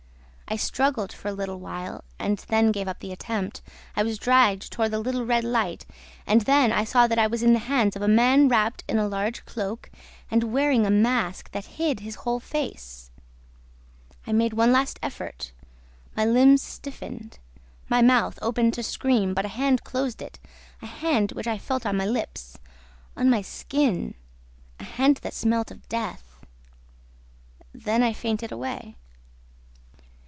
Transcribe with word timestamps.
I 0.47 0.57
struggled 0.57 1.13
for 1.13 1.29
a 1.29 1.33
little 1.33 1.61
while 1.61 2.03
and 2.19 2.37
then 2.49 2.73
gave 2.73 2.85
up 2.89 2.99
the 2.99 3.13
attempt. 3.13 3.61
I 3.95 4.03
was 4.03 4.17
dragged 4.17 4.69
toward 4.69 4.91
the 4.91 4.99
little 4.99 5.25
red 5.25 5.45
light 5.45 5.85
and 6.27 6.41
then 6.41 6.73
I 6.73 6.83
saw 6.83 7.07
that 7.07 7.17
I 7.17 7.25
was 7.25 7.41
in 7.41 7.53
the 7.53 7.59
hands 7.59 7.95
of 7.95 8.01
a 8.01 8.07
man 8.09 8.49
wrapped 8.49 8.83
in 8.89 8.97
a 8.97 9.07
large 9.07 9.45
cloak 9.45 9.89
and 10.29 10.43
wearing 10.51 10.85
a 10.85 10.89
mask 10.89 11.51
that 11.51 11.67
hid 11.77 12.01
his 12.01 12.15
whole 12.15 12.41
face. 12.41 13.11
I 14.27 14.33
made 14.33 14.51
one 14.51 14.73
last 14.73 14.99
effort; 15.01 15.53
my 16.17 16.25
limbs 16.25 16.61
stiffened, 16.61 17.39
my 17.87 18.01
mouth 18.01 18.37
opened 18.41 18.73
to 18.73 18.83
scream, 18.83 19.33
but 19.33 19.45
a 19.45 19.47
hand 19.47 19.85
closed 19.85 20.21
it, 20.21 20.37
a 20.81 20.85
hand 20.85 21.31
which 21.31 21.47
I 21.47 21.57
felt 21.57 21.85
on 21.85 21.95
my 21.95 22.05
lips, 22.05 22.57
on 23.15 23.29
my 23.29 23.41
skin... 23.41 24.15
a 24.81 24.83
hand 24.83 25.15
that 25.21 25.33
smelt 25.33 25.71
of 25.71 25.87
death. 25.87 26.43
Then 27.73 28.03
I 28.03 28.11
fainted 28.11 28.51
away. 28.51 28.97